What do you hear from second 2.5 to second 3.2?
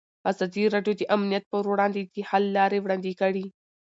لارې وړاندې